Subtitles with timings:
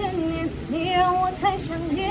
[0.00, 2.10] 千年，你让我太想念，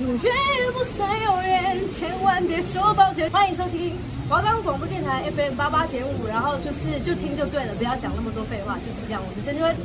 [0.00, 3.30] 永远也不算永远，千万别说抱歉。
[3.30, 3.96] 欢迎收听
[4.28, 9.22] 华冈广播电台 FM 八八点五，然后就是就听就对了，不要讲那么多废话，就是这样。
[9.24, 9.76] 我是曾芷芬。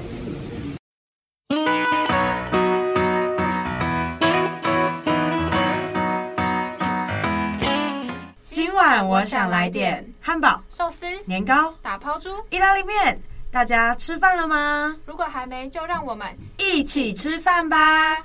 [8.42, 13.22] 今晚我想来点汉堡、寿司、年糕、打抛猪、意大利面。
[13.56, 14.98] 大家吃饭了吗？
[15.06, 18.22] 如果还没，就让我们一起吃饭吧！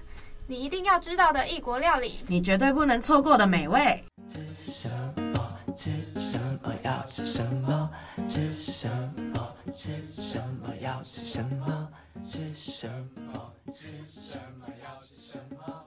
[0.48, 4.04] 你一定要知道的异国料理，你绝对不能错过的美味。
[4.26, 4.90] 吃什
[5.32, 5.56] 么？
[5.76, 6.74] 吃什么？
[6.82, 7.88] 要吃什么？
[8.26, 8.88] 吃什
[9.32, 9.54] 么？
[9.72, 10.74] 吃什么？
[10.80, 11.88] 要吃什么？
[12.24, 13.52] 吃什么？
[13.72, 14.66] 吃什么？
[14.82, 15.84] 要吃什么？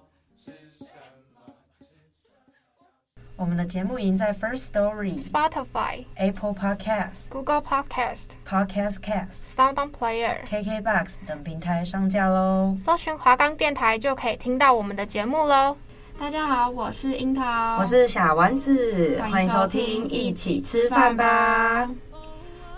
[3.36, 12.78] 我们的节目已经在 First Story、Spotify、Apple Podcast、Google Podcast、Podcast Cast、Sound On Player、KKBox 等平台上架喽。
[12.86, 15.76] 搜寻华冈电台就可以听到我们的节目喽。
[16.20, 21.90] 大家好，我是樱桃，我是小丸子，欢迎收听一起吃饭吧。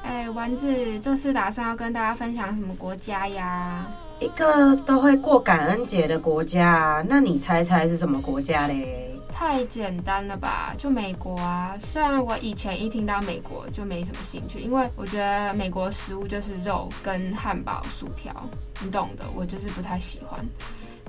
[0.03, 3.85] 哎，丸子，这次打算要跟大家分享什么国家呀？
[4.21, 9.14] 一个都会过感恩节的国家，那你猜猜是什么国家嘞？
[9.37, 11.77] 太简单了吧，就美国啊！
[11.77, 18.33] 虽然我以前一听到美国就没什么兴趣，因为我觉得美国食物就是肉跟汉堡、薯条，
[18.81, 20.39] 你懂的，我就是不太喜欢。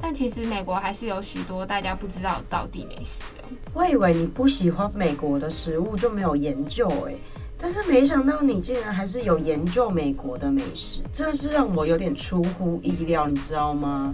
[0.02, 3.48] 但其实美国还是有许多大家不知道到底美食哦。
[3.72, 7.14] 我以为你不喜欢美国的食物就没有研究哎，
[7.56, 14.12] 但是没想到你竟然还是有研究美国的美食，这是让我有点出乎意料，你知道吗？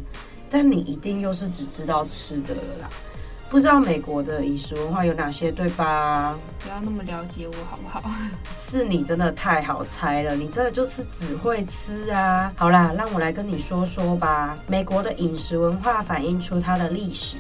[0.50, 2.90] 但你一定又是只知道吃的了啦。
[3.52, 6.34] 不知道美国的饮食文化有哪些，对吧？
[6.60, 8.02] 不要那么了解我好不好？
[8.50, 12.50] 是你真的太好猜了，你真的就是只会吃啊！
[12.56, 14.58] 好啦，让我来跟你说说吧。
[14.66, 17.36] 美国的饮食文化反映出它的历史，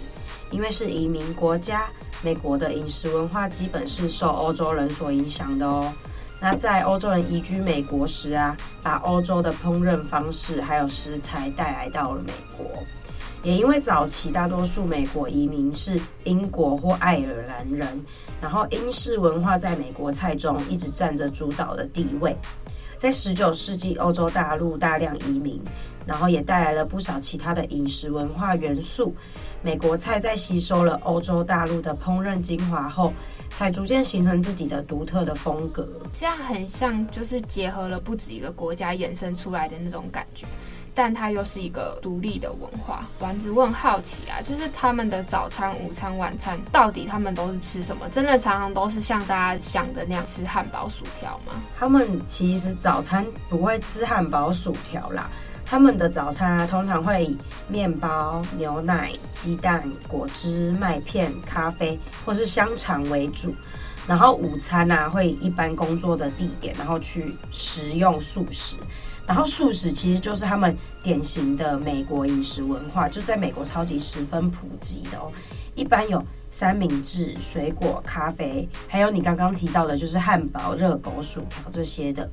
[0.50, 1.86] 因为是移民国家，
[2.20, 5.90] 美国的饮食文化基本是受欧洲人所影响的哦。
[6.38, 12.66] 那在欧洲人移居美国时啊，把欧洲的烹饪方式还有食材带来到了美国。
[13.42, 18.00] 也因为早期大多数美国移民是英国或爱尔兰人，
[18.40, 22.36] 然后英式文化在美国菜中一直占着主导的地位。
[22.96, 25.60] 在十九世纪，欧洲大陆大量移民，
[26.06, 29.12] 然后也带来了不少其他的饮食文化元素。
[29.60, 33.12] 美国菜在吸收了欧洲大陆的烹饪精华后，
[33.50, 35.88] 才逐渐形成自己的独特的风格。
[36.12, 40.46] 这样很像，就是结合了不止一个国家衍生出来的那种感觉。
[40.94, 43.08] 但它又是一个独立的文化。
[43.18, 48.08] 丸子问好奇啊，就是他们的早餐、午餐、晚餐，到底他们都是吃什么？
[48.08, 51.52] 真的常常都是像大家想的那样吃汉堡、薯条吗？
[51.78, 55.30] 他们其实早餐不会吃汉堡、薯条啦，
[55.64, 57.38] 他们的早餐啊，通常会以
[57.68, 63.54] 面包、牛奶、鸡蛋、果汁、麦片、咖啡或是香肠为主。
[64.04, 68.76] 然后午餐啊，会以一般工作的地点，然后去食用素食。
[69.26, 75.32] 然后素食其实就是他们典型的美国饮食文化，就在美国超级十分普及的哦。
[75.74, 82.28] 一般有三明治、水果、咖啡，还有你刚刚提到的，就是汉堡、热狗、薯条这些的。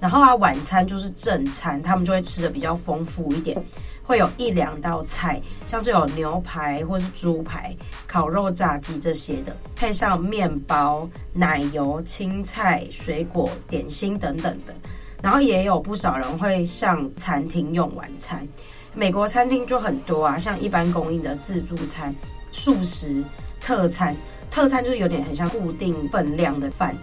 [0.00, 3.62] 然后啊，晚餐就是正餐，他们就会吃的比较丰富一点，
[4.02, 7.76] 会有一两道菜，像是有牛排或是猪排、
[8.06, 14.74] 烤肉、炸鸡这些的，配上面包、奶油、青菜、水果、点心等等的。
[15.22, 18.46] 然后也有不少人会上餐厅用晚餐，
[18.94, 22.14] 美国餐厅就很多啊，像一般供应的自助餐、
[22.50, 23.22] 素食、
[23.60, 24.16] 特餐，
[24.50, 26.96] 特餐就是有点很像固定分量的饭，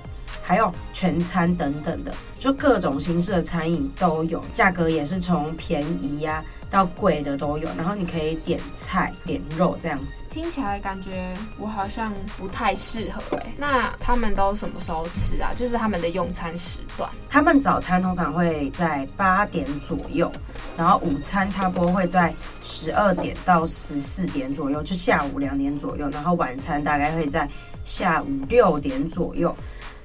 [0.47, 6.55] 还有全餐等等的，就各种形式的餐饮都有，价格也是从便宜呀、啊。
[6.69, 13.53] 到贵的都有，然后你可以点菜点肉这样子，听起来感觉我好像不太适合哎。
[13.57, 15.53] 那他们都什么时候吃啊？
[15.55, 17.09] 就是他们的用餐时段。
[17.29, 20.29] 他们早餐通常会在八点左右，
[20.75, 27.49] 然后午餐差不多会在十二点到十四点左右，就下午两点左右，然后晚餐大概会在
[27.85, 29.55] 下午六点左右。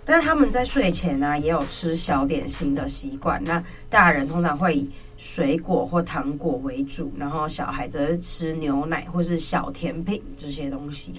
[0.04, 3.42] 但是他们在睡前呢、啊，也有吃小点心的习惯。
[3.44, 11.12] 那大人通常会以水果或糖果为主，然后小孩则是吃牛奶或是小甜品这些东西。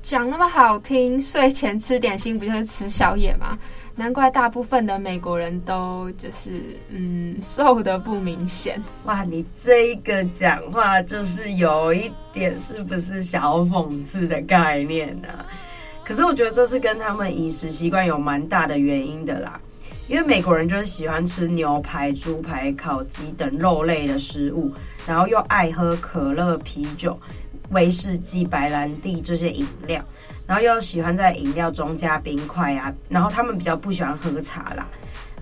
[0.00, 3.58] 讲那么好听，睡前吃点心不就是吃宵夜吗？
[3.96, 8.80] 难怪大部分的美国人都就是嗯瘦得不明显。
[9.06, 15.44] 哇，你这个讲话就是有一点是不是小讽刺的概念呢、啊？
[16.08, 19.60] 可是我觉得这是跟他们饮食习惯有蛮大的原因的啦。
[20.06, 24.72] 因为美国人就是喜欢吃牛排、猪排、烤鸡等肉类的食物，
[25.06, 27.14] 然后又爱喝可乐、啤酒、
[27.72, 30.02] 威士忌、白兰地这些饮料，
[30.46, 34.88] 然后又喜欢在饮料中加冰块啊，然后他们比较不喜欢喝茶啦。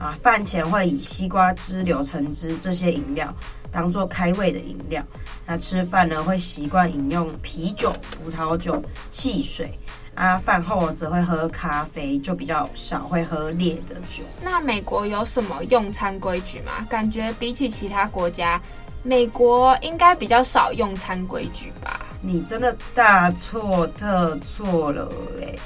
[0.00, 3.32] 啊，饭前会以西瓜汁、柳橙汁这些饮料
[3.70, 5.00] 当做开胃的饮料。
[5.46, 9.70] 那吃饭呢，会习惯饮用啤酒、葡萄酒、汽水。
[10.16, 14.24] 啊，饭后只会喝咖啡，就比较少会喝烈的酒。
[14.42, 16.84] 那美国有什么用餐规矩吗？
[16.88, 18.60] 感觉比起其他国家，
[19.02, 22.00] 美国应该比较少用餐规矩吧？
[22.22, 25.58] 你真的大错特错了诶！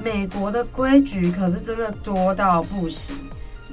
[0.00, 3.16] 美国的规矩可是真的多到不行。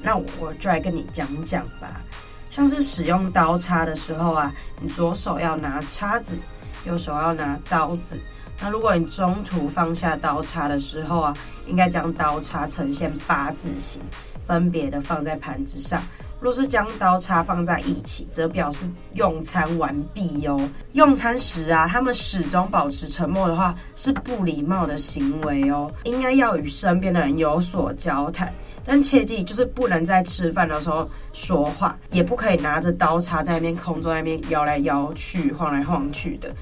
[0.01, 2.01] 那我就来跟你讲讲吧，
[2.49, 4.51] 像是使用刀叉的时候啊，
[4.81, 6.35] 你左手要拿叉子，
[6.83, 8.19] 右手要拿刀子。
[8.61, 11.37] 那如果你中途放下刀叉的时候啊，
[11.67, 14.01] 应该将刀叉呈现八字形，
[14.45, 16.01] 分别的放在盘子上。
[16.41, 20.59] 若是将刀叉放在一起，则表示用餐完毕哟。
[20.91, 25.91] 用餐时啊，他们始终保持沉默的话，是不礼貌的行为哦。
[26.03, 28.53] 应该要与身边的人有所交谈。
[28.83, 36.53] 但切记，就是不能在吃饭的时候说话，也不可以拿着刀叉在那边空中那边摇来摇去、晃来晃去的。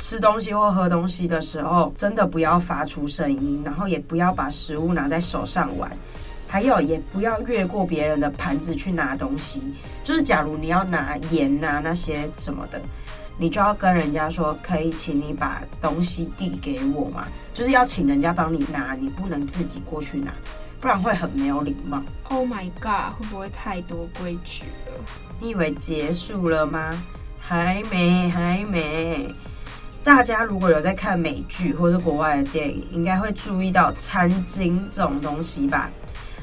[0.00, 5.92] 吃东西或喝东西的时候，真的不要发出声音，然后也不要把食物拿在手上玩，
[6.48, 9.62] 还有也不要越过别人的盘子去拿东西。
[10.02, 12.80] 就是假如你要拿盐啊那些什么的，
[13.36, 17.28] 你就要跟人家说，可以请你把东西递给我吗？
[17.52, 20.32] 就是要请人家帮你拿，你不能自己过去拿。
[20.80, 22.02] 不然会很没有礼貌。
[22.30, 24.94] Oh my god，会不会太多规矩了？
[25.38, 26.98] 你以为结束了吗？
[27.38, 29.30] 还没，还没。
[30.02, 35.90] 大家如果有在看美剧或是国外的电影，应该会注意到餐巾这种东西吧？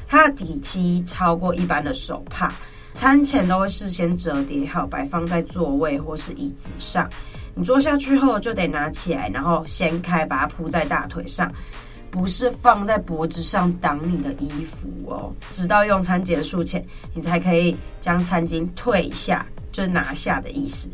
[0.06, 2.52] 它的底漆超过一般的手帕，
[2.94, 7.08] 餐前都会事先折叠好，摆放在座位或是椅子上。
[7.54, 11.52] 你坐下去后就得拿起来，然后掀开，把它铺在大腿上。
[12.10, 16.82] 不是放在脖子上挡你的衣服哦，直到用餐结束前，
[17.12, 20.88] 你才可以将餐巾退下，就是拿下的意思。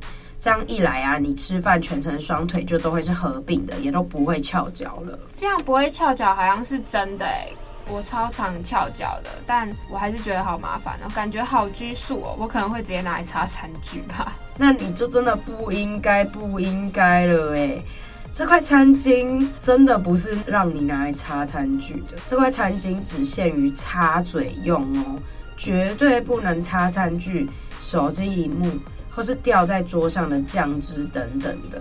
[0.44, 5.18] 这样一来啊，你吃饭全程双腿就都会是合并的，也都不会翘脚了。
[5.34, 7.48] 这样不会翘脚好像是真的哎，
[7.88, 14.36] 我超常翘脚的，但我还是觉得好麻烦哦，感觉好拘束哦，我可能会直接拿来擦餐具吧。
[14.58, 17.82] 那你就真的不应该不应该了哎。
[18.30, 25.16] 这块餐巾真的不是让你拿来擦餐具的，这块餐巾只限于擦嘴用哦，
[25.56, 27.48] 绝对不能擦餐具、
[27.80, 28.70] 手机荧幕
[29.14, 31.80] 或是掉在桌上的酱汁等等的。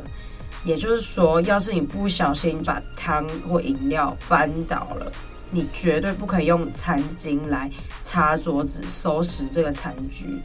[0.63, 5.12] 也就是说，要是你不小心把汤或饮料翻倒了，
[5.51, 7.69] 你绝对不可以用餐巾来
[8.01, 10.41] 擦桌子、收拾这个餐具。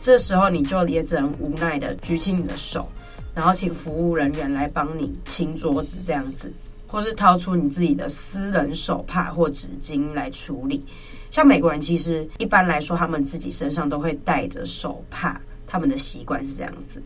[0.00, 2.88] 这时候你就也只能无奈的举起你的手。
[3.34, 6.52] 然后请服务人员来帮你清桌子，这样子，
[6.88, 10.84] 或是掏出你自己的私人手帕或纸巾来处理。
[11.30, 17.00] 像美国人其实一般来说，他们自己身上都会带着手帕，他们的习惯是这样子。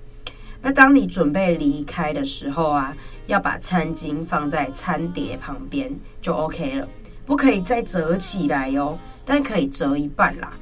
[0.62, 6.88] 那当你准备离开的时候啊，要把餐巾放在餐碟旁边就 OK 了，
[7.26, 10.52] 不可以再折起来哟，但可以折一半啦，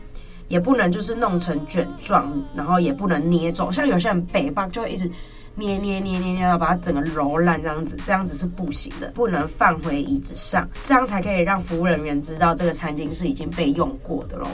[0.48, 5.08] 也不能就是弄成卷状，然后也不能捏走，像有些人北方就会一直。
[5.56, 14.46] 捏捏捏捏捏，要把它整个揉烂，这样子，这样子是不行的，不能放回椅子上，这样才可以让服务人员知道这个餐巾是已经被用过的喽。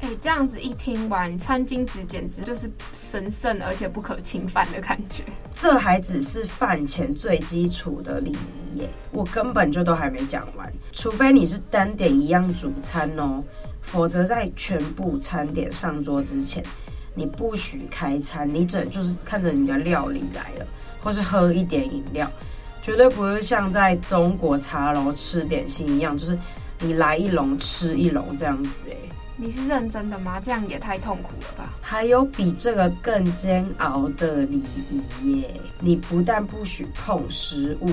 [0.00, 5.24] 哎，这样子一听完，餐巾纸简直就是神圣而且不可侵犯的感觉。
[5.52, 8.30] 这还只是饭前最基础的礼
[8.74, 13.42] 仪耶，我根本就都还没讲完，除非你是单点一样主餐哦，
[13.80, 16.62] 否则在全部餐点上桌之前。
[17.18, 20.66] 你不许开餐，你只能就是看着你的料理来了，
[21.02, 22.30] 或是喝一点饮料，
[22.82, 26.38] 绝对不是像在中国茶楼吃点心一样，就是
[26.78, 28.98] 你来一笼吃一笼这样子诶。
[29.38, 30.40] 你是认真的吗？
[30.40, 31.74] 这样也太痛苦了吧？
[31.82, 34.62] 还有比这个更煎熬的礼
[35.22, 35.60] 仪耶！
[35.78, 37.90] 你不但不许碰食物，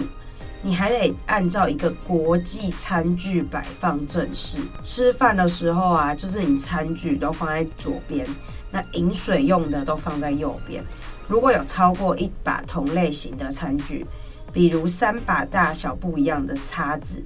[0.61, 4.61] 你还得按照一个国际餐具摆放正势。
[4.83, 8.25] 吃饭的时候啊，就是你餐具都放在左边。
[8.71, 10.81] 那饮水用的都放在右边。
[11.27, 14.05] 如果有超过一把同类型的餐具，
[14.53, 17.21] 比如三把大小不一样的叉子，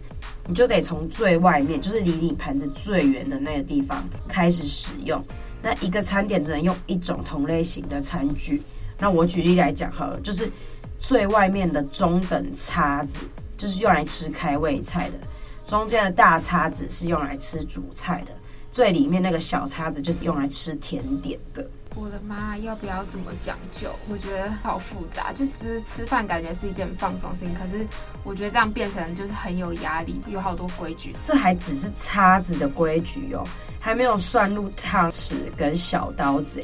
[0.47, 5.21] 你就得从最外面，就是离你盘子最远的那个地方开始使用。
[5.61, 8.63] 那一个餐点只能用一种同类型的餐具。
[8.97, 10.49] 那我举例来讲好了，就是
[10.97, 13.19] 最外面的中等叉子，
[13.57, 15.17] 就是用来吃开胃菜的；
[15.65, 18.31] 中间的大叉子是用来吃主菜的。
[18.71, 21.67] 最里面那个小叉子就是用来吃甜点的。
[21.99, 23.91] 我的妈，要不要这么讲究？
[24.07, 25.33] 我觉得好复杂。
[25.33, 27.87] 就是吃饭感觉是一件放松的事情，可是
[28.23, 31.15] 我觉得这样变成就是很有压力，有好多规矩。
[31.23, 33.43] 这还只是叉子的规矩哦，
[33.79, 36.63] 还没有算入汤匙跟小刀子。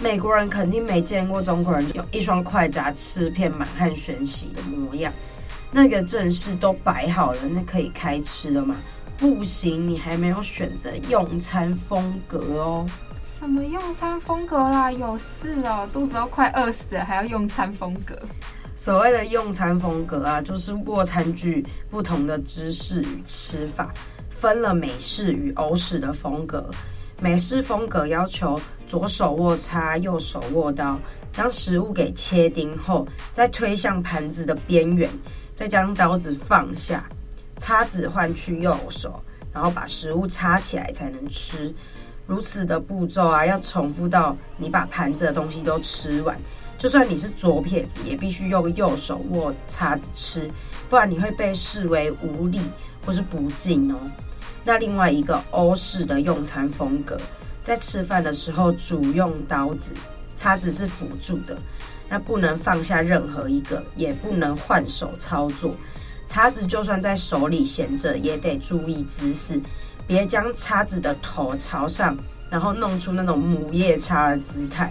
[0.00, 5.12] 美国人肯定没见过中国人用一双筷子吃片满汉全席的模样。
[5.72, 8.76] 那个阵势都摆好了，那可以开吃了吗？
[9.18, 12.86] 不行，你还没有选择用餐风格哦。
[13.30, 14.90] 什么用餐风格啦？
[14.90, 18.18] 有事哦，肚子都快饿死了，还要用餐风格？
[18.74, 23.92] 所谓的用餐风格啊，就是握餐具不同的姿势与吃法，
[24.30, 26.68] 分了美式与欧式的风格。
[27.20, 28.58] 美式风格要求
[28.88, 30.98] 左手握叉，右手握刀，
[31.30, 35.08] 将食物给切丁后，再推向盘子的边缘，
[35.54, 37.08] 再将刀子放下，
[37.58, 41.72] 叉子换去右手，然后把食物插起来才能吃。
[42.28, 46.38] 如此的步骤啊，要重复到你把盘子的东西都吃完。
[46.76, 50.48] 就算你是左撇子，也必须用右手握叉子吃，
[50.90, 52.60] 不然你会被视为无礼
[53.04, 53.98] 或是不敬哦。
[54.62, 57.18] 那另外一个欧式的用餐风格，
[57.62, 59.94] 在吃饭的时候主用刀子，
[60.36, 61.56] 叉子是辅助的。
[62.10, 65.74] 那不能放下任何一个，也不能换手操作。
[66.26, 69.58] 叉子就算在手里闲着，也得注意姿势。
[70.08, 72.16] 别将叉子的头朝上，
[72.50, 74.90] 然后弄出那种母夜叉的姿态。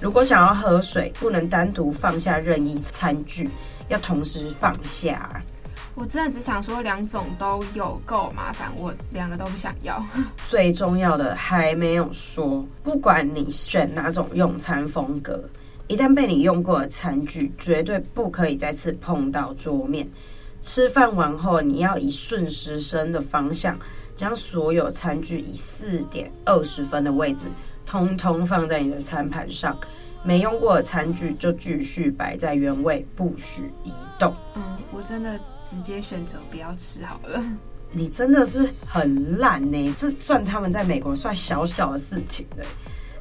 [0.00, 3.48] 如果想要喝水，不能单独放下任意餐具，
[3.88, 5.40] 要同时放下。
[5.94, 10.04] 我真的只想说，两种都有够麻烦，我两个都不想要。
[10.48, 15.42] 最重要的还没有说，不管你选哪种用餐风格，
[15.86, 20.06] 一旦被你用过的餐具，绝对不可以再次碰到桌面。
[20.60, 23.78] 吃饭完后，你要以顺时针的方向。
[24.16, 27.46] 将所有餐具以四点二十分的位置，
[27.84, 29.78] 通通放在你的餐盘上。
[30.24, 34.34] 没用过的餐具就继续摆在原位，不许移动。
[34.56, 37.40] 嗯，我真的直接选择不要吃好了。
[37.92, 42.64] 你真的是很烂呢，这算他们在美国算小小的事情的。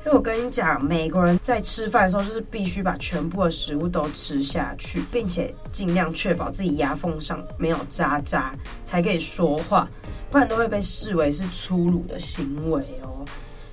[0.03, 9.87] 因为我跟你讲，美国人在吃饭的时候，就是必须把全部的食物都吃下去，并且尽量确保自己牙缝上没有渣渣，才可以说话。
[10.31, 13.25] 不然都会被视为是粗鲁的行为哦。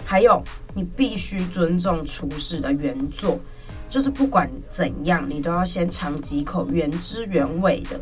[0.04, 0.42] 还有，
[0.74, 3.38] 你必须尊重厨师的原作，
[3.88, 7.98] 就是不管怎样，你都要先尝几口原汁原味的，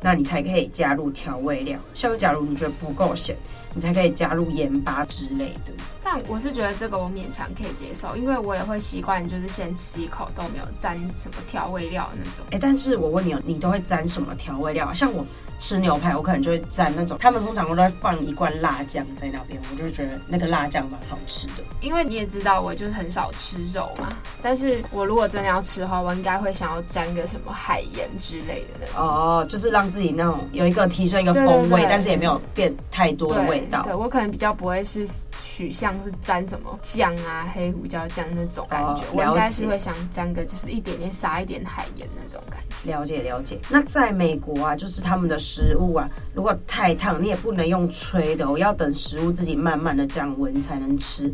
[0.00, 1.78] 那你才可以加入调味料。
[1.92, 3.36] 像是假如你觉得不够咸，
[3.74, 5.72] 你才可以加入盐巴之类的。
[6.02, 12.44] 但我是觉得这个我勉强可以接受，因为我也会习惯，就是先吃一口都没有沾什么调味料的那种。
[12.50, 14.92] 哎，但是我问你哦，你都会沾什么调味料？
[14.92, 15.24] 像我。
[15.62, 21.52] 吃牛排，我可能就会沾那种，他们通常都会放一罐辣酱在那边，我就会觉得那个辣酱蛮好吃的。
[21.82, 24.08] 因为你也知道，我就是很少吃肉嘛，
[24.40, 29.06] 但是我如果真的要吃的话，我应该会想要沾个什么海盐之类的那种。
[29.06, 33.82] 哦，就是让自己那种有一个提升一个风味，对对对，但是也没有变太多的味道。
[33.82, 35.06] 对，我可能比较不会是
[35.38, 42.90] 取向是沾什么酱啊，黑胡椒酱那种感觉，哦、我应该是会想沾个就是一点点撒一点海盐那种感觉。
[42.90, 43.58] 了解了解。
[43.68, 45.38] 那在美国啊，就是他们的。
[45.50, 51.32] 食物啊，如果太烫，你也不能用吹的，我要等食物自己慢慢的降温才能吃，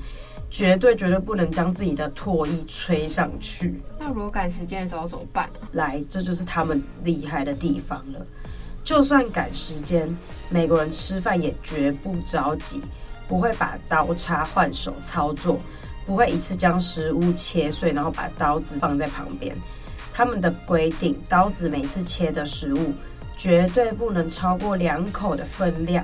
[0.49, 3.79] 绝对绝对不能将自己的唾液吹上去。
[3.99, 5.69] 那如果赶时间的时候怎么办啊？
[5.73, 8.25] 来，这就是他们厉害的地方了。
[8.87, 10.09] 就算赶时间，
[10.49, 12.81] 美国人吃饭也绝不着急，
[13.27, 15.59] 不会把刀叉换手操作，
[16.07, 19.57] 不会一次将食物切碎，然后把刀子放在旁边。
[20.15, 22.95] 他们的规定，刀子每次切的食物。
[23.37, 26.03] 绝对不能超过两口的分量，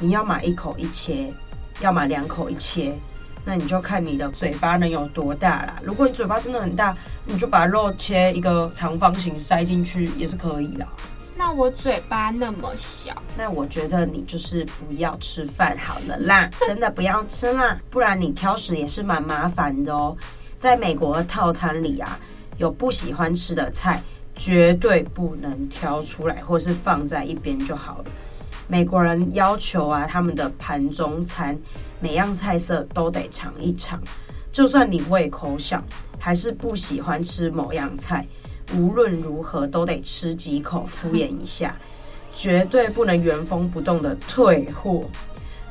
[0.00, 1.32] 你要么一口一切，
[1.80, 2.98] 要么两口一切，
[3.44, 5.76] 那你就看你的嘴巴能有多大啦。
[5.84, 10.88] 如果你嘴巴真的很大，你就把肉切一个长方形塞进去也是可以啦。
[11.44, 20.16] 那我嘴巴那么小，那我觉得你就是不要吃饭好了啦， 真的不要吃啦，不然你挑食也是蛮麻烦的哦。
[20.60, 22.16] 在美国的套餐里啊，
[22.58, 24.00] 有不喜欢吃的菜。
[24.34, 28.04] 绝对不能挑出来，或是放在一边就好了。
[28.66, 31.56] 美国人要求啊，他们的盘中餐
[32.00, 34.00] 每样菜色都得尝一尝，
[34.50, 35.84] 就算你胃口小，
[36.18, 38.26] 还是不喜欢吃某样菜，
[38.76, 41.76] 无论如何都得吃几口敷衍一下，
[42.34, 45.04] 绝对不能原封不动的退货。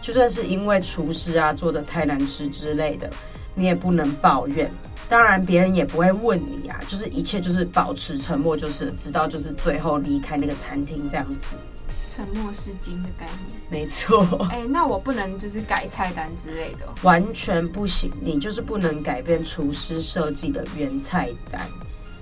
[0.01, 3.09] 就算是因为厨师啊做的太难吃之类的，
[3.53, 4.71] 你也不能抱怨。
[5.07, 11.57] 当然，别人也不会问你啊，就是一切就是保持沉默，就是直到就是最后离开那个餐厅这样子。
[12.07, 13.59] 沉默是金的概念。
[13.69, 14.25] 没错。
[14.49, 16.87] 哎，那我不能就是改菜单之类的？
[17.03, 21.61] 完全不行，你就是不能改变厨师设计的原菜单，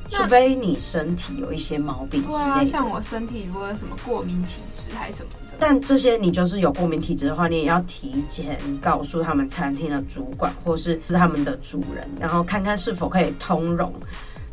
[0.09, 2.43] 除非你身体有一些毛病之类的。
[2.43, 5.55] 对啊，像我身体如果有什么过敏体质还是什么的。
[5.59, 13.93] 但这些你就是有过敏体质的话，你也要提前告诉他们餐厅的主管或是他们的主人，然后看看是否可以通融。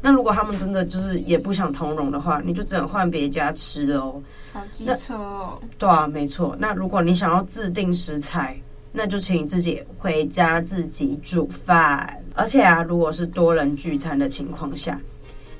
[0.02, 4.22] 那如果他们真的就是也不想通融的话，你就只能换别家吃的哦。
[4.52, 5.60] 好机车哦。
[5.78, 6.54] 对啊，没错。
[6.58, 8.56] 那如果你想要自定食材，
[8.92, 12.22] 那就请你自己回家自己煮饭。
[12.34, 15.00] 而且啊，如果是多人聚餐的情况下，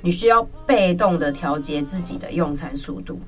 [0.07, 3.19] 你需要被动的调节自己的用餐速度。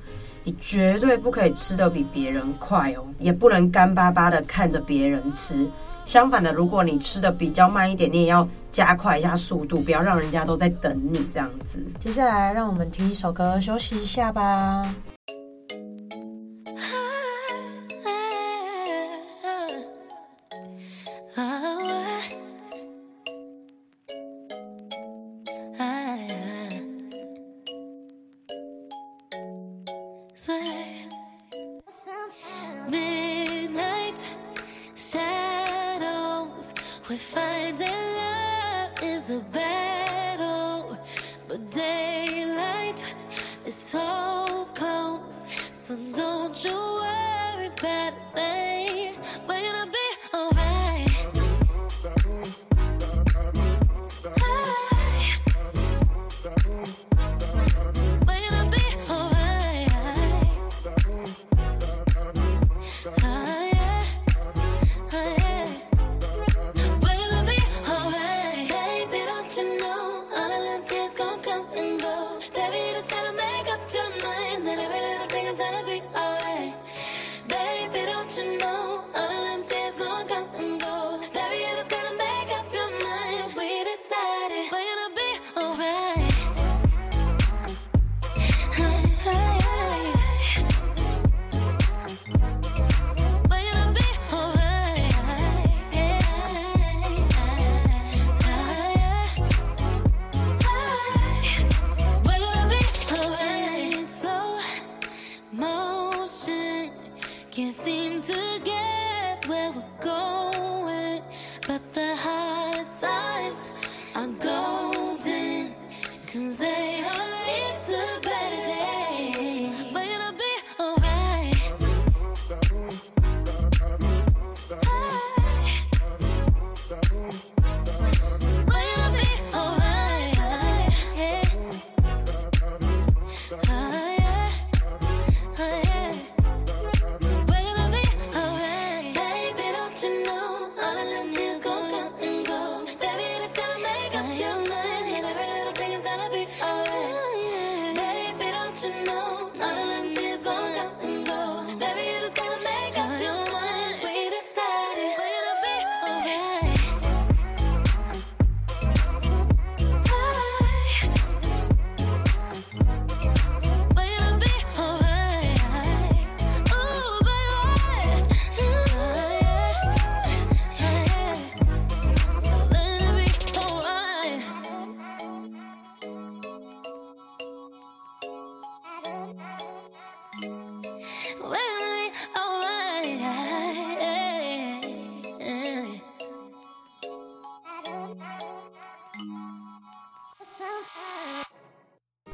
[0.42, 5.68] 你绝对不可以吃得比别人快哦，也不能干巴巴的看着别人吃。
[6.06, 11.84] 相反的，如果你吃的比较慢一点，你也要加快一下速度，不要让人家都在等你这样子。
[11.98, 14.82] 接下来，让我们听一首歌休息一下吧。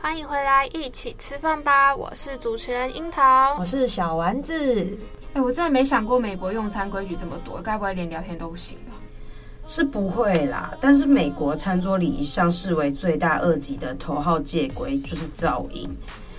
[0.00, 1.94] 欢迎回来，一起吃饭吧！
[1.94, 4.98] 我是主持人樱桃，我是小丸子。
[5.34, 8.94] 哎，我真的没想过美国用餐规矩这么多，该不会连聊天都不行吧？
[9.66, 15.90] 是不会啦，但是美国餐桌礼仪上视为最大恶极的头号戒规就是噪音。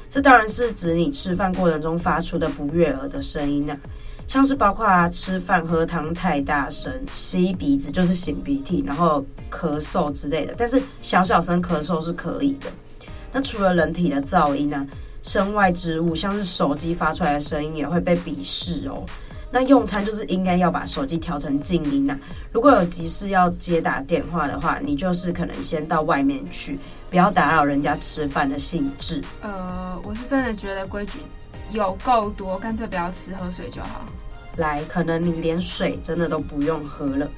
[0.09, 3.77] 这当然是指你吃饭过程中发出的不悦耳的声音啊，
[4.27, 10.53] 像是包括吃饭喝汤太大声、吸鼻子就是擤鼻涕，然后咳嗽之类的。
[10.57, 12.67] 但是小小声咳嗽是可以的。
[13.31, 14.87] 那除了人体的噪音呢、啊，
[15.21, 19.05] 身外之物像是手机发出来的声音也会被鄙视哦。
[19.49, 22.19] 那用餐就是应该要把手机调成静音啊。
[22.51, 26.77] 如果有急事要接打电话的话，你就是可能先到外面去，
[27.09, 29.23] 不要打扰人家吃饭的兴致。
[29.41, 31.19] 呃，我是真的觉得规矩
[31.71, 34.05] 有够多，干脆不要吃，喝水就好。
[34.57, 37.29] 来，可能你连水真的都不用喝了。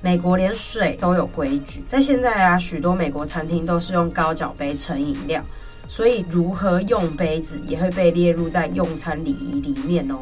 [0.00, 5.42] 美国连水都有规矩，在现在啊，许多美国餐厅都是用高脚杯盛饮料，
[5.86, 10.18] 所以如何用杯子也会被列入在用餐礼仪里面哦。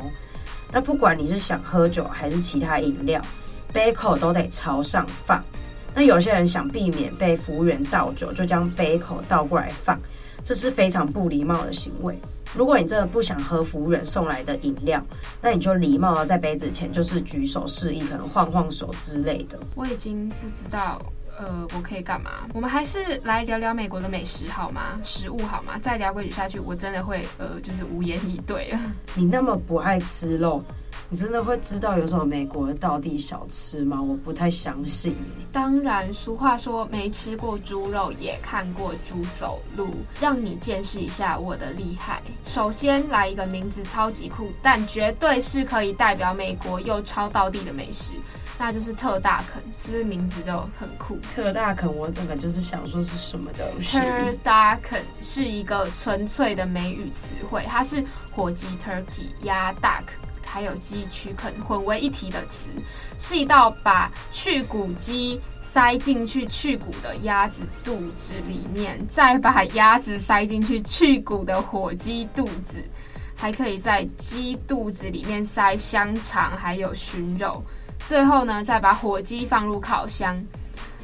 [0.73, 3.21] 那不管你是想喝酒还是其他饮料，
[3.73, 5.45] 杯口都得朝上放。
[5.95, 10.01] 那有些人想避免被服务员倒酒，就将杯口倒过来放，
[10.43, 12.19] 这是非常不礼貌的行为。
[12.55, 15.05] 如果你真的不想喝服务员送来的饮料，
[15.41, 19.59] 那你就礼貌的在杯子前就是举手示意，可能晃晃手之类的。
[19.75, 21.01] 我已经不知道。
[21.43, 22.31] 呃，我可以干嘛？
[22.55, 24.97] 我们还是来聊聊美国的美食好吗？
[25.03, 25.77] 食物好吗？
[25.81, 28.79] 再聊规矩下去，我真的会呃，就是无言以对了。
[29.17, 30.63] 你那么不爱吃肉，
[31.09, 34.01] 你真的会知道有什么美国的道地小吃吗？
[34.01, 35.17] 我不太相信。
[35.53, 39.89] 当然，俗话说没吃过猪肉也看过猪走路，
[40.21, 42.23] 让你见识一下我的厉害。
[42.45, 48.13] 首先来一个名字超级酷，但绝对是可以代表美国又超道地的美食。
[48.65, 51.19] 那就是特大肯，是不是名字就很酷？
[51.35, 53.99] 特大肯，我整个就是想说是什么东西。
[53.99, 54.07] 特
[54.41, 60.05] 大肯是一个纯粹的美语词汇，它是火鸡 （turkey）、鸭 （duck）
[60.47, 62.71] 还有鸡曲肯混为一体的词，
[63.19, 72.81] 是一道把去骨鸡塞进去去骨的鸭子肚子里面，再把鸭子塞进去去骨的火鸡肚子，
[73.35, 77.61] 还可以在鸡肚子里面塞香肠还有熏肉。
[78.05, 80.43] 最后呢，再把火鸡放入烤箱。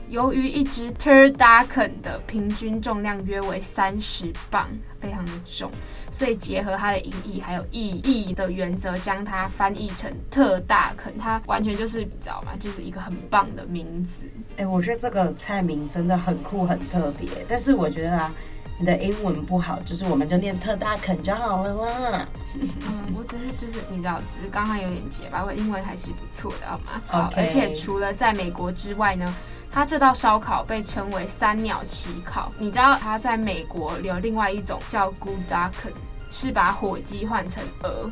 [0.08, 4.66] 由于一只 turducken 的平均重量约为三十磅，
[4.98, 5.70] 非常的重，
[6.11, 12.52] 所以结合它的音译还有意义的原则，将它翻译成特大肯，它完全就是你知道吗？
[12.58, 14.24] 就是一个很棒的名字。
[14.56, 18.32] 哎、我觉得这个菜名真的很酷很特别，但是我觉得啊。
[18.78, 21.74] 你的英文不好，就是我们就念特大肯就好了
[22.10, 22.28] 啦。
[22.54, 27.02] 嗯，我只是就是你知道，只是刚刚有点结巴，我英文还是不错的，好吗？
[27.06, 27.32] 好。
[27.36, 29.34] 而且除了在美国之外呢，
[29.72, 32.52] 它这道烧烤被称为三鸟起烤。
[32.56, 35.92] 你知道它在美国有另外一种叫 Gooducken，
[36.30, 38.08] 是把火鸡换成鹅。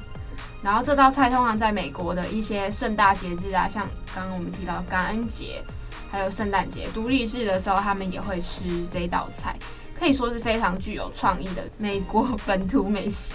[0.62, 5.62] 然后这道菜通常在美国的一些盛大节日啊，像刚刚我们提到感恩节，
[6.10, 9.54] 还有圣诞节、独立日的时候，他们也会吃这道菜。
[9.98, 13.34] 可以说是非常具有创意的美国本土美食。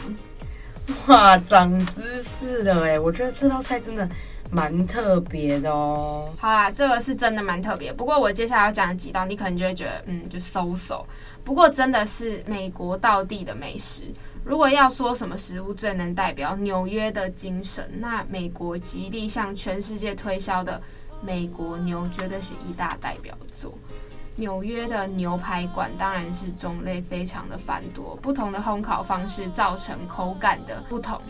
[1.08, 3.00] 哇，长知识了哎！
[3.00, 4.10] 我觉得这道菜真的
[4.50, 6.30] 蛮特别的哦。
[6.38, 7.94] 好啦，这个是真的蛮特别。
[7.94, 11.06] 不过我接下来要讲的几道，你可能就会觉得，嗯，就 so so。
[11.44, 14.04] 不过真的是美国道地的美食。
[14.44, 20.82] 如果要说什么食物最能代表纽约的精神，那美国极力向全世界推销的
[21.22, 23.74] 美国牛绝对是一大代表作。
[24.38, 31.22] 纽约的牛排馆当然是种类非常的繁多，不同的烘烤方式造成口感的不同，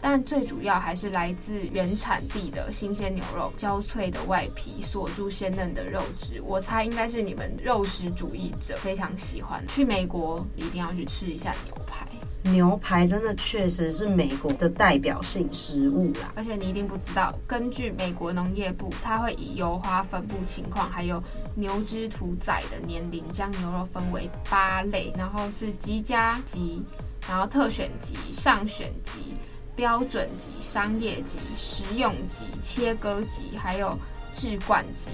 [0.00, 6.40] 但最主要还是来自原产地的新鲜牛肉，焦脆的外皮锁住鲜嫩的肉质。
[6.42, 12.08] 我猜应该是你们肉食主义者非常喜欢，去美国一定要去吃一下牛排。
[12.52, 21.22] 牛排真的确实是美国的代表性食物啦，而且你一定不知道，根据美国农业部，它会以油花分布情况，还有
[21.54, 26.84] 牛只屠宰的年龄，将牛肉分为八类，然后是极佳级，
[27.28, 29.34] 然后特选级、上选级、
[29.74, 33.98] 标准级、商业级、食用级、切割级，还有
[34.32, 35.10] 制罐级。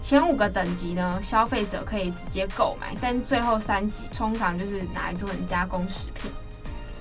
[0.00, 6.30] 前五个等级呢，消费者可以直接购买，但最后三级通常就是拿来做成加工食品。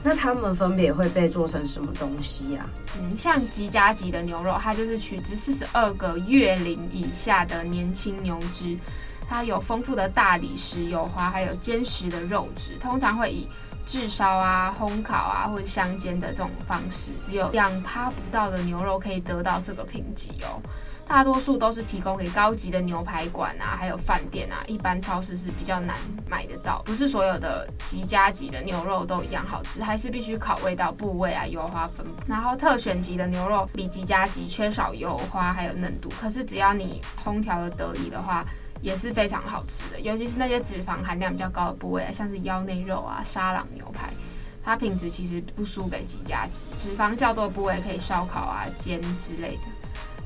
[0.08, 2.70] 那它们分别会被做成什么东西啊？
[2.96, 8.78] 嗯，像极佳级的牛肉，它就是取自四十二个月龄以下的年轻牛只，
[9.28, 13.48] 它有丰富的大理石油花，还有坚实的肉质，通常会以
[13.84, 20.62] 炙烧啊、烘烤啊或者香煎的这种方式，只有两趴不到的牛肉可以得到这个评级哦。
[21.08, 25.96] 大多数都是提供给高级的牛排馆啊，还有饭店啊，一般超市是比较难
[26.28, 26.82] 买得到。
[26.84, 32.24] 不是所有的极佳级的牛肉都一样好吃，还是必须考味道、部位啊、油花分布。
[32.28, 38.44] 然后特选级的牛肉比极佳级缺少油花还有嫩度，可是只要你烹调的得宜的话，
[38.82, 40.00] 也是非常好吃的。
[40.00, 44.12] 尤其是那些脂肪含量比较高的部位啊，像是腰内肉啊、沙朗牛排，
[44.64, 46.64] 它品质其实不输给极佳级。
[46.80, 49.62] 脂肪较多的部位可以烧烤啊、煎之类的。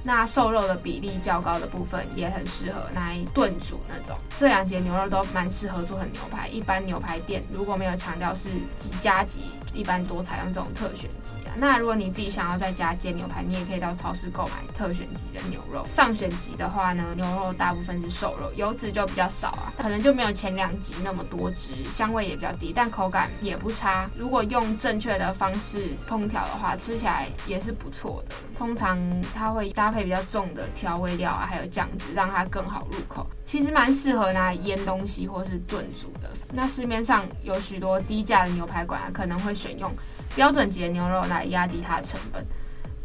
[0.10, 6.48] 那瘦肉的比例较高的部分也很适合来炖煮那种，这两节牛肉都蛮适合做成牛排。
[6.48, 11.54] 一般牛排店如果没有强调是极佳级，一般多采用这种特选级啊。
[11.56, 15.86] 那如果你自己想要在家煎牛排，你也可以到超市购买特选级的牛肉。
[15.94, 24.10] 上选级的话呢，牛肉大部分是瘦肉，油脂就比较少啊，可能就没有前两级那么多汁，香味也比较低，但口感也不差。
[24.18, 28.34] 如果用正确的方式烹调的话，吃起来也是不错的。
[28.58, 28.98] 通常
[29.36, 29.99] 它会搭配。
[30.04, 33.28] 比较重的调味料啊，还有酱汁，让它更好入口。
[33.46, 36.30] 其实蛮适合拿来腌东西或是炖煮的。
[36.52, 39.92] 那市面上有许多低价的牛排馆啊，可能会选用
[40.36, 42.46] 标准级的牛肉来压低它的成本。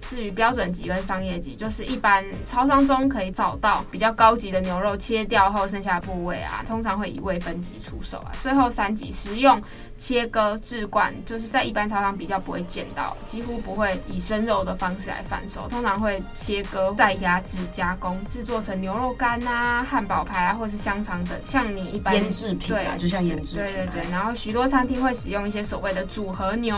[0.04, 8.32] 至于标准级跟商业级，就是一般超商中可以找到比较高级的牛肉，切掉后剩下的部位啊，通常会以未分级出售啊。
[8.42, 9.60] 最后三级食用
[9.96, 23.70] 切割置罐，就是在一般超商比较不会见到，几乎不会以生肉的方式来贩售，通常会切割再压制加工，制作成牛肉干啊、汉堡排啊，或是香肠等，像你一般腌制品啊，就像腌制品啊。
[23.72, 26.76] 对对对，然后许多餐厅会使用一些所谓的组合牛。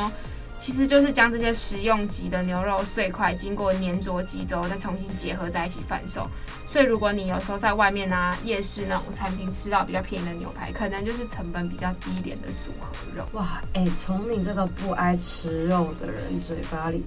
[0.59, 6.29] 其实就是将这些食用级的牛肉碎块经过粘着剂之后，再重新结合在一起贩售。
[6.67, 13.25] 所以如果你有时候在外面啊夜市那种餐厅吃到比较便宜的牛排，可能就是成本比较低一点的组合肉。
[13.33, 17.05] 哇，哎、从你这个不爱吃肉的人嘴巴里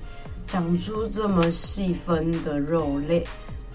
[0.48, 3.26] 讲出这么细分的肉类，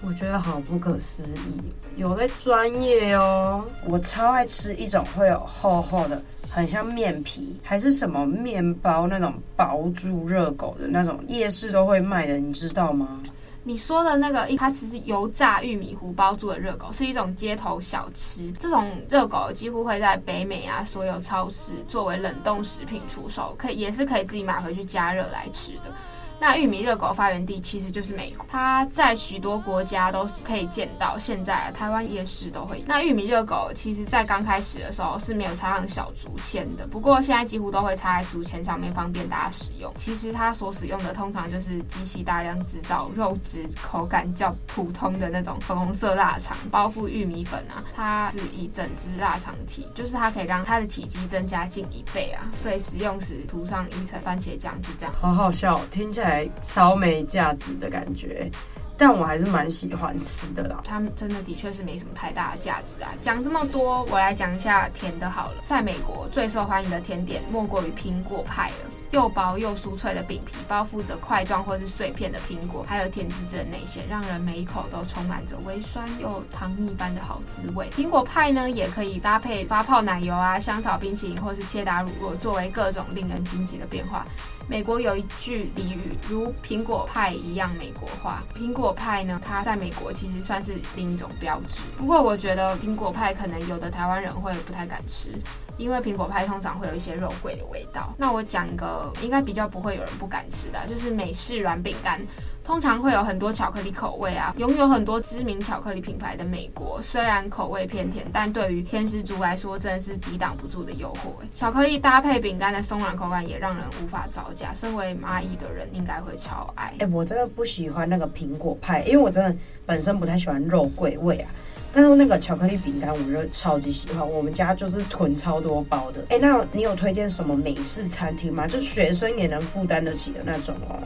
[0.01, 1.61] 我觉得好不可思议，
[1.95, 3.65] 有在专业哦。
[3.85, 6.21] 我超爱吃一种会有厚厚的。
[6.47, 13.21] 很像面皮，还是什么面包那种包住热狗的那种，夜市都会卖的，你知道吗？
[13.63, 18.49] 你说的那个，它其实是油炸玉米糊包住的热狗，是一种街头小吃。
[18.53, 25.91] 这种热狗几乎会在北美啊所有超市作为冷冻食品出售，可以也是可以自己买回去加热来吃的。
[26.39, 31.17] 那玉米热狗发源地其实就是美国，它在许多国家都是可以见到。
[31.17, 32.83] 现在台湾夜市都会。
[32.85, 39.91] 那玉米热狗其实在刚开始的时候是没有插上小竹签的，不过现在几乎都会插在竹签上面，方便大家使用。
[39.95, 55.13] 其实它所使用的通常就是机器大量制造肉质口感较普通的那种粉红色腊肠，包覆玉米粉啊，它是以整只腊肠体，就是它可以让它的体积增加近一倍啊，所以食用时涂上一层番茄酱，就这样。
[55.21, 56.24] 好好笑，听起来。
[56.61, 58.49] 超没价值的感觉，
[58.97, 60.81] 但我还是蛮喜欢吃的啦。
[60.83, 63.11] 它真的的确是没什么太大的价值啊。
[63.21, 65.61] 讲这么多，我来讲一下甜的好了。
[65.63, 68.91] 在美国最受欢迎的甜点莫过于苹果派了。
[69.11, 77.89] 又薄又酥脆的饼皮，包覆着块状或是碎片的苹果，还有甜滋滋的内馅，让人每一口都充满着微酸又糖蜜般的好滋味。
[77.95, 84.25] 苹果派呢，也可以搭配发泡奶油啊、香草冰淇淋或是切达乳酪，作为各种令人惊喜的变化。
[84.67, 88.43] 美国有一句俚语，如苹果派一样美国化。
[88.55, 91.83] 苹果派呢，它在美国其实算是另一种标志。
[91.97, 95.29] 不过我觉得苹果派可能有的台湾人会不太敢吃。
[95.77, 98.13] 因为苹果派通常会有一些肉桂的味道。
[98.17, 102.25] 那我讲一个应该比较不会有人不敢吃的，就是美式软饼干，
[102.65, 104.53] 通常会有很多巧克力口味啊。
[104.57, 111.45] 拥有很多知名巧克力品牌的美国，虽然口味偏甜，但对于甜食族来说真的是抵挡不住的诱惑。
[111.53, 114.73] 巧克力搭配饼干的松软口感也让人无法招架。
[114.73, 116.91] 身为蚂蚁的人应该会超爱。
[116.99, 121.51] 哎、我真的不喜欢那个苹果派，因为我真的本身不太喜欢肉桂味啊。
[121.93, 124.27] 但是那个巧克力饼干，我就超级喜欢。
[124.27, 126.25] 我们家就是囤超多包的。
[126.29, 128.67] 哎，那你有推荐什么美式餐厅吗？
[128.67, 130.99] 就学生也能负担得起的那种哦。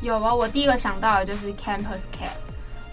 [0.00, 2.37] 有啊，我第一个想到的就是 Campus Cat。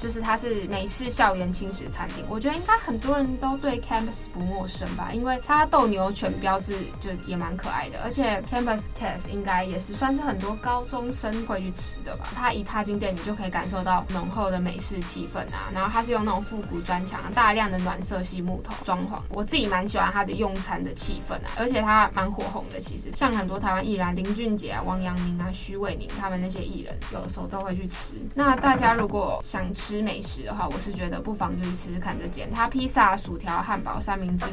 [0.06, 12.28] 就是它是美式校园轻食餐厅，我觉得应该很多人都对 Campus 不陌生吧，因为它斗牛犬标志就也蛮可爱的，而且 Campus Cafe 应该也是算是很多高中生会去吃的吧。
[12.36, 22.80] 它一踏进店里就可以感受到浓厚的美式气氛啊，然后它是用那种复古砖墙、大量的暖色系木头装潢，我自己蛮喜欢它的用餐的气氛啊，而且它蛮火红的。
[22.80, 28.13] 其实像很多台湾艺人林俊杰啊、王阳明啊、许玮宁他们那些艺人，有的时候都会去吃。
[28.36, 32.49] 那大家如果想吃，吃美食的话，我是觉得不妨就去吃吃看这间。
[32.49, 34.45] 它披萨、薯条、汉堡、三明治，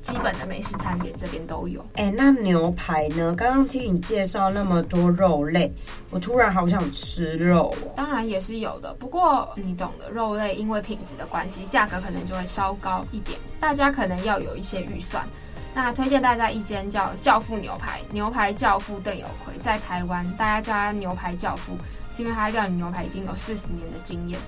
[0.00, 1.80] 基本的美式餐点这边都有。
[1.96, 3.34] 哎、欸，那牛排呢？
[3.36, 5.70] 刚刚听你介绍那么多肉类，
[6.08, 7.92] 我突然好想吃肉哦。
[7.94, 13.38] 当然也是有的，不过你懂的，肉类因为品质的关系，价格可能就会稍高一点。
[13.60, 15.26] 大家可能要有一些预算。
[15.74, 21.76] 那推荐大家一间叫教父牛排，牛排教父邓有奎，在台湾大家叫他牛排教父，
[22.10, 24.40] 是因为他料理牛排已经有四十年的经验。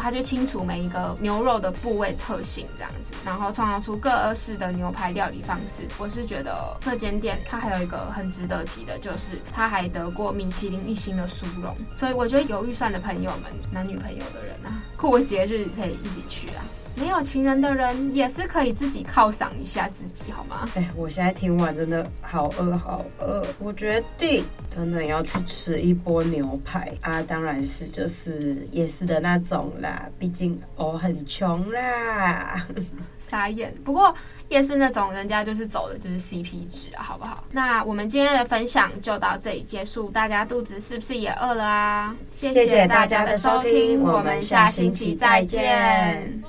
[0.00, 5.86] 他就清楚每一个牛肉的部位特性这样子，然后创造出各式的牛排料理方式。
[5.98, 11.74] 我是觉得这间店它还有一个很值得提的，就是它还得过米其林一星的殊荣。
[11.96, 16.64] 所以我觉得有预算的朋友们，男女朋友的人啊，过节日可以一起去啊。
[16.96, 20.68] 没有情人的人也是可以自己犒赏一下自己，好吗？
[20.74, 27.22] 哎，我现在听完真的好饿，好饿，我决定真的要去吃一波牛排啊！
[27.22, 32.66] 当然是就是夜市的那种啦，毕竟我很穷啦。
[33.18, 34.14] 傻眼，不过。
[34.48, 37.42] 夜市那种人家就是走的就是 CP 值啊，好不好？
[37.50, 42.16] 那我们今天的分享就到这里结束，大家肚子是不是也饿了啊？
[42.28, 46.46] 谢谢大家的收听，我们下星期再见。